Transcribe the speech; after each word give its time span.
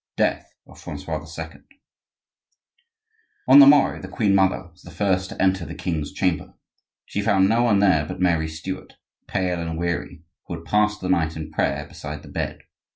XII. 0.01 0.15
DEATH 0.23 0.55
OF 0.65 0.79
FRANCOIS 0.81 1.37
II 1.37 1.61
On 3.47 3.59
the 3.59 3.67
morrow 3.67 4.01
the 4.01 4.07
queen 4.07 4.33
mother 4.33 4.69
was 4.71 4.81
the 4.81 4.89
first 4.89 5.29
to 5.29 5.39
enter 5.39 5.63
the 5.63 5.75
king's 5.75 6.11
chamber. 6.11 6.55
She 7.05 7.21
found 7.21 7.47
no 7.47 7.61
one 7.61 7.77
there 7.77 8.03
but 8.07 8.19
Mary 8.19 8.47
Stuart, 8.47 8.95
pale 9.27 9.59
and 9.61 9.77
weary, 9.77 10.23
who 10.47 10.55
had 10.55 10.65
passed 10.65 11.01
the 11.01 11.09
night 11.09 11.37
in 11.37 11.51
prayer 11.51 11.85
beside 11.87 12.23
the 12.23 12.29
bed. 12.29 12.63